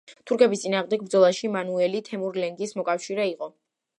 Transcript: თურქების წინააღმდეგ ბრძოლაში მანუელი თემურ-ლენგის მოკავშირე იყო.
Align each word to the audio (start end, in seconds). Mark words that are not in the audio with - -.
თურქების 0.29 0.63
წინააღმდეგ 0.63 1.03
ბრძოლაში 1.09 1.51
მანუელი 1.57 2.03
თემურ-ლენგის 2.09 2.75
მოკავშირე 2.81 3.31
იყო. 3.37 3.55